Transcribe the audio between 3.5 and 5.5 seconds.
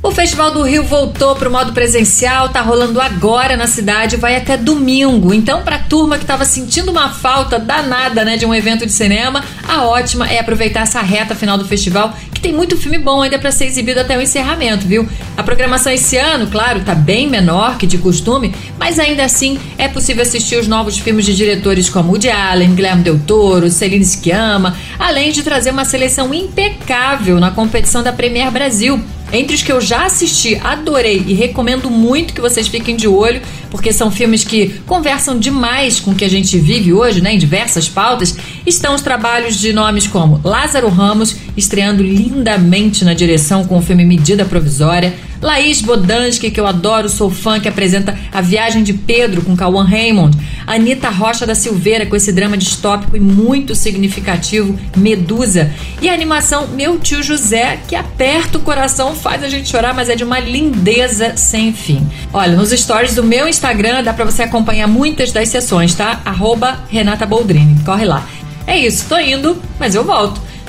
na cidade, vai até domingo.